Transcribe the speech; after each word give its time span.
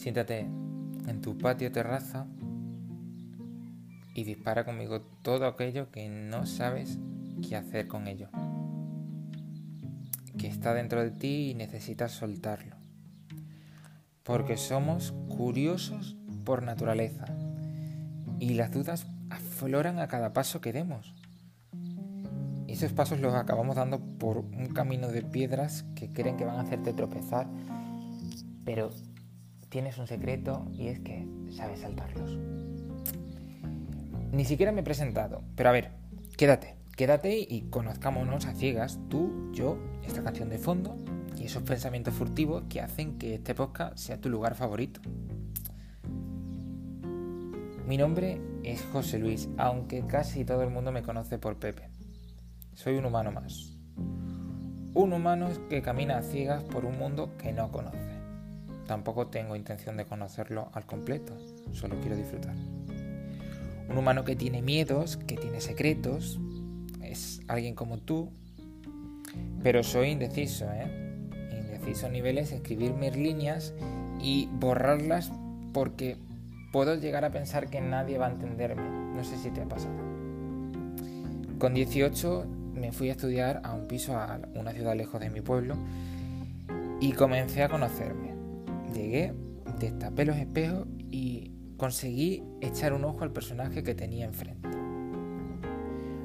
Siéntate 0.00 0.46
en 1.08 1.20
tu 1.20 1.36
patio 1.36 1.70
terraza 1.72 2.26
y 4.14 4.24
dispara 4.24 4.64
conmigo 4.64 5.02
todo 5.20 5.46
aquello 5.46 5.90
que 5.90 6.08
no 6.08 6.46
sabes 6.46 6.98
qué 7.46 7.54
hacer 7.54 7.86
con 7.86 8.08
ello. 8.08 8.30
Que 10.38 10.46
está 10.46 10.72
dentro 10.72 11.02
de 11.02 11.10
ti 11.10 11.50
y 11.50 11.54
necesitas 11.54 12.12
soltarlo. 12.12 12.76
Porque 14.22 14.56
somos 14.56 15.12
curiosos 15.28 16.16
por 16.46 16.62
naturaleza 16.62 17.26
y 18.38 18.54
las 18.54 18.72
dudas 18.72 19.06
afloran 19.28 19.98
a 19.98 20.08
cada 20.08 20.32
paso 20.32 20.62
que 20.62 20.72
demos. 20.72 21.14
Y 22.66 22.72
esos 22.72 22.94
pasos 22.94 23.20
los 23.20 23.34
acabamos 23.34 23.76
dando 23.76 24.00
por 24.18 24.38
un 24.38 24.68
camino 24.72 25.08
de 25.08 25.20
piedras 25.20 25.84
que 25.94 26.10
creen 26.10 26.38
que 26.38 26.46
van 26.46 26.56
a 26.56 26.62
hacerte 26.62 26.94
tropezar, 26.94 27.46
pero 28.64 28.90
tienes 29.70 29.98
un 29.98 30.06
secreto 30.06 30.66
y 30.72 30.88
es 30.88 31.00
que 31.00 31.26
sabes 31.50 31.80
saltarlos. 31.80 32.36
Ni 34.32 34.44
siquiera 34.44 34.72
me 34.72 34.82
he 34.82 34.84
presentado, 34.84 35.42
pero 35.56 35.70
a 35.70 35.72
ver, 35.72 35.92
quédate, 36.36 36.76
quédate 36.96 37.38
y 37.38 37.62
conozcámonos 37.70 38.46
a 38.46 38.54
ciegas, 38.54 38.98
tú, 39.08 39.50
yo, 39.52 39.78
esta 40.04 40.22
canción 40.22 40.48
de 40.50 40.58
fondo 40.58 40.96
y 41.36 41.44
esos 41.44 41.62
pensamientos 41.62 42.14
furtivos 42.14 42.64
que 42.68 42.80
hacen 42.80 43.16
que 43.16 43.34
este 43.34 43.54
podcast 43.54 43.96
sea 43.96 44.20
tu 44.20 44.28
lugar 44.28 44.54
favorito. 44.54 45.00
Mi 47.86 47.96
nombre 47.96 48.40
es 48.62 48.84
José 48.92 49.18
Luis, 49.18 49.48
aunque 49.56 50.06
casi 50.06 50.44
todo 50.44 50.62
el 50.62 50.70
mundo 50.70 50.92
me 50.92 51.02
conoce 51.02 51.38
por 51.38 51.58
Pepe. 51.58 51.88
Soy 52.74 52.96
un 52.96 53.04
humano 53.04 53.32
más. 53.32 53.76
Un 54.94 55.12
humano 55.12 55.48
que 55.68 55.82
camina 55.82 56.18
a 56.18 56.22
ciegas 56.22 56.62
por 56.62 56.84
un 56.84 56.98
mundo 56.98 57.36
que 57.36 57.52
no 57.52 57.72
conoce. 57.72 58.19
Tampoco 58.90 59.28
tengo 59.28 59.54
intención 59.54 59.96
de 59.96 60.04
conocerlo 60.04 60.68
al 60.72 60.84
completo, 60.84 61.38
solo 61.70 62.00
quiero 62.00 62.16
disfrutar. 62.16 62.56
Un 63.88 63.96
humano 63.96 64.24
que 64.24 64.34
tiene 64.34 64.62
miedos, 64.62 65.16
que 65.16 65.36
tiene 65.36 65.60
secretos, 65.60 66.40
es 67.00 67.40
alguien 67.46 67.76
como 67.76 67.98
tú, 67.98 68.32
pero 69.62 69.84
soy 69.84 70.08
indeciso, 70.08 70.64
¿eh? 70.72 70.90
Indeciso 71.52 72.06
a 72.06 72.08
niveles 72.08 72.50
escribir 72.50 72.92
mis 72.94 73.14
líneas 73.14 73.74
y 74.20 74.48
borrarlas 74.54 75.30
porque 75.72 76.16
puedo 76.72 76.96
llegar 76.96 77.24
a 77.24 77.30
pensar 77.30 77.70
que 77.70 77.80
nadie 77.80 78.18
va 78.18 78.26
a 78.26 78.30
entenderme. 78.32 78.82
No 79.14 79.22
sé 79.22 79.38
si 79.38 79.52
te 79.52 79.60
ha 79.60 79.68
pasado. 79.68 79.94
Con 81.60 81.74
18 81.74 82.44
me 82.74 82.90
fui 82.90 83.08
a 83.08 83.12
estudiar 83.12 83.60
a 83.62 83.72
un 83.72 83.86
piso 83.86 84.16
a 84.16 84.40
una 84.56 84.72
ciudad 84.72 84.96
lejos 84.96 85.20
de 85.20 85.30
mi 85.30 85.42
pueblo 85.42 85.76
y 87.00 87.12
comencé 87.12 87.62
a 87.62 87.68
conocerme. 87.68 88.39
Llegué, 88.94 89.32
destapé 89.78 90.24
los 90.24 90.36
espejos 90.36 90.86
y 91.10 91.52
conseguí 91.76 92.42
echar 92.60 92.92
un 92.92 93.04
ojo 93.04 93.22
al 93.22 93.32
personaje 93.32 93.82
que 93.82 93.94
tenía 93.94 94.26
enfrente. 94.26 94.68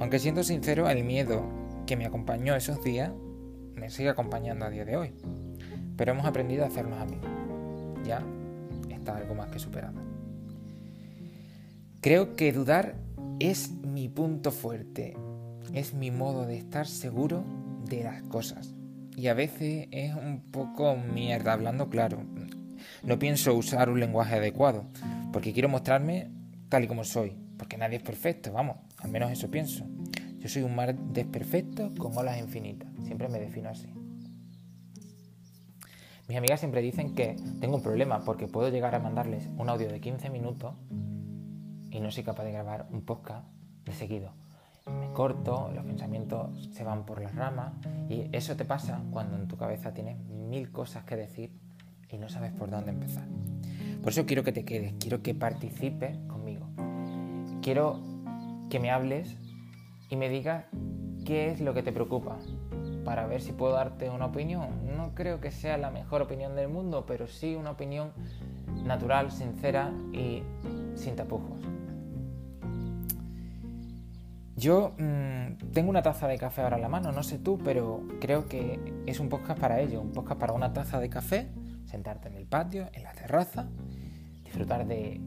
Aunque 0.00 0.18
siendo 0.18 0.42
sincero, 0.42 0.88
el 0.88 1.04
miedo 1.04 1.44
que 1.86 1.96
me 1.96 2.06
acompañó 2.06 2.54
esos 2.54 2.82
días 2.82 3.12
me 3.74 3.90
sigue 3.90 4.08
acompañando 4.08 4.64
a 4.64 4.70
día 4.70 4.84
de 4.84 4.96
hoy. 4.96 5.12
Pero 5.96 6.12
hemos 6.12 6.26
aprendido 6.26 6.64
a 6.64 6.68
hacernos 6.68 7.00
amigos. 7.00 7.30
Ya 8.04 8.22
está 8.90 9.16
algo 9.16 9.34
más 9.34 9.50
que 9.50 9.58
superado. 9.58 10.00
Creo 12.00 12.36
que 12.36 12.52
dudar 12.52 12.96
es 13.38 13.70
mi 13.70 14.08
punto 14.08 14.50
fuerte. 14.50 15.16
Es 15.72 15.94
mi 15.94 16.10
modo 16.10 16.46
de 16.46 16.58
estar 16.58 16.86
seguro 16.86 17.44
de 17.88 18.04
las 18.04 18.22
cosas. 18.22 18.74
Y 19.16 19.28
a 19.28 19.34
veces 19.34 19.88
es 19.90 20.14
un 20.14 20.42
poco 20.52 20.96
mierda, 20.96 21.52
hablando 21.54 21.88
claro. 21.88 22.18
No 23.02 23.18
pienso 23.18 23.54
usar 23.54 23.88
un 23.88 24.00
lenguaje 24.00 24.36
adecuado, 24.36 24.84
porque 25.32 25.52
quiero 25.52 25.68
mostrarme 25.68 26.30
tal 26.68 26.84
y 26.84 26.86
como 26.88 27.04
soy, 27.04 27.36
porque 27.58 27.76
nadie 27.76 27.96
es 27.96 28.02
perfecto, 28.02 28.52
vamos, 28.52 28.78
al 28.98 29.10
menos 29.10 29.30
eso 29.30 29.50
pienso. 29.50 29.86
Yo 30.38 30.48
soy 30.48 30.62
un 30.62 30.74
mar 30.74 30.94
desperfecto 30.94 31.92
con 31.98 32.16
olas 32.16 32.38
infinitas, 32.38 32.88
siempre 33.04 33.28
me 33.28 33.38
defino 33.38 33.68
así. 33.68 33.92
Mis 36.28 36.36
amigas 36.36 36.58
siempre 36.58 36.82
dicen 36.82 37.14
que 37.14 37.36
tengo 37.60 37.76
un 37.76 37.82
problema 37.82 38.24
porque 38.24 38.48
puedo 38.48 38.68
llegar 38.68 38.94
a 38.96 38.98
mandarles 38.98 39.48
un 39.58 39.68
audio 39.68 39.88
de 39.88 40.00
15 40.00 40.28
minutos 40.30 40.74
y 41.90 42.00
no 42.00 42.10
soy 42.10 42.24
capaz 42.24 42.44
de 42.44 42.52
grabar 42.52 42.88
un 42.90 43.02
podcast 43.02 43.46
de 43.84 43.92
seguido. 43.92 44.32
Me 44.86 45.12
corto, 45.12 45.70
los 45.72 45.84
pensamientos 45.84 46.68
se 46.72 46.84
van 46.84 47.06
por 47.06 47.22
las 47.22 47.34
ramas 47.34 47.74
y 48.08 48.28
eso 48.32 48.56
te 48.56 48.64
pasa 48.64 49.02
cuando 49.10 49.36
en 49.36 49.46
tu 49.46 49.56
cabeza 49.56 49.94
tienes 49.94 50.18
mil 50.18 50.70
cosas 50.72 51.04
que 51.04 51.16
decir 51.16 51.52
y 52.10 52.18
no 52.18 52.28
sabes 52.28 52.52
por 52.52 52.70
dónde 52.70 52.90
empezar. 52.90 53.26
Por 54.02 54.12
eso 54.12 54.26
quiero 54.26 54.44
que 54.44 54.52
te 54.52 54.64
quedes, 54.64 54.94
quiero 55.00 55.22
que 55.22 55.34
participes 55.34 56.16
conmigo. 56.28 56.66
Quiero 57.62 58.00
que 58.70 58.78
me 58.78 58.90
hables 58.90 59.36
y 60.10 60.16
me 60.16 60.28
digas 60.28 60.66
qué 61.24 61.50
es 61.50 61.60
lo 61.60 61.74
que 61.74 61.82
te 61.82 61.92
preocupa 61.92 62.38
para 63.04 63.26
ver 63.26 63.40
si 63.40 63.52
puedo 63.52 63.72
darte 63.72 64.10
una 64.10 64.26
opinión. 64.26 64.68
No 64.96 65.14
creo 65.14 65.40
que 65.40 65.50
sea 65.50 65.76
la 65.76 65.90
mejor 65.90 66.22
opinión 66.22 66.54
del 66.54 66.68
mundo, 66.68 67.04
pero 67.06 67.26
sí 67.26 67.54
una 67.54 67.72
opinión 67.72 68.12
natural, 68.84 69.30
sincera 69.30 69.92
y 70.12 70.42
sin 70.94 71.16
tapujos. 71.16 71.60
Yo 74.56 74.94
mmm, 74.98 75.72
tengo 75.72 75.90
una 75.90 76.02
taza 76.02 76.26
de 76.28 76.38
café 76.38 76.62
ahora 76.62 76.76
en 76.76 76.82
la 76.82 76.88
mano, 76.88 77.12
no 77.12 77.22
sé 77.22 77.38
tú, 77.38 77.58
pero 77.62 78.02
creo 78.20 78.48
que 78.48 78.80
es 79.06 79.20
un 79.20 79.28
podcast 79.28 79.60
para 79.60 79.80
ello, 79.80 80.00
un 80.00 80.12
podcast 80.12 80.40
para 80.40 80.52
una 80.52 80.72
taza 80.72 80.98
de 80.98 81.10
café 81.10 81.48
sentarte 81.86 82.28
en 82.28 82.34
el 82.34 82.46
patio, 82.46 82.88
en 82.92 83.02
la 83.02 83.12
terraza, 83.12 83.66
disfrutar 84.44 84.86
de 84.86 85.20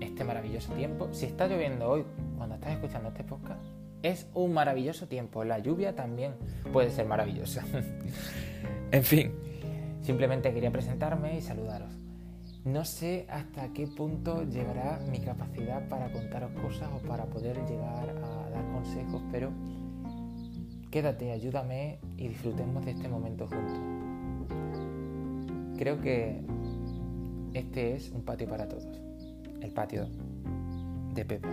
este 0.00 0.24
maravilloso 0.24 0.72
tiempo. 0.74 1.08
Si 1.12 1.26
está 1.26 1.46
lloviendo 1.46 1.88
hoy, 1.88 2.04
cuando 2.36 2.54
estás 2.56 2.72
escuchando 2.72 3.08
este 3.08 3.24
podcast, 3.24 3.60
es 4.02 4.26
un 4.34 4.52
maravilloso 4.52 5.08
tiempo. 5.08 5.44
La 5.44 5.58
lluvia 5.58 5.94
también 5.94 6.34
puede 6.72 6.90
ser 6.90 7.06
maravillosa. 7.06 7.64
en 8.92 9.02
fin, 9.02 9.32
simplemente 10.02 10.52
quería 10.52 10.70
presentarme 10.70 11.38
y 11.38 11.40
saludaros. 11.40 11.90
No 12.64 12.84
sé 12.84 13.26
hasta 13.28 13.72
qué 13.74 13.86
punto 13.86 14.44
llegará 14.44 14.98
mi 15.10 15.18
capacidad 15.18 15.86
para 15.88 16.10
contaros 16.12 16.50
cosas 16.62 16.88
o 16.94 17.06
para 17.06 17.26
poder 17.26 17.56
llegar 17.66 18.08
a 18.08 18.50
dar 18.50 18.72
consejos, 18.72 19.22
pero 19.30 19.52
quédate, 20.90 21.32
ayúdame 21.32 21.98
y 22.16 22.28
disfrutemos 22.28 22.84
de 22.84 22.92
este 22.92 23.08
momento 23.08 23.46
juntos. 23.48 24.13
Creo 25.76 26.00
que 26.00 26.40
este 27.52 27.94
es 27.94 28.10
un 28.10 28.22
patio 28.22 28.48
para 28.48 28.68
todos, 28.68 28.86
el 29.60 29.70
patio 29.70 30.06
de 31.14 31.24
Pepe. 31.24 31.48